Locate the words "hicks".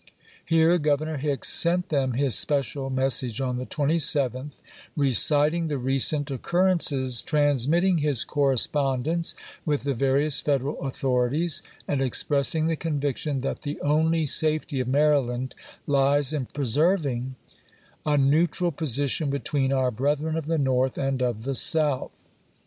1.17-1.47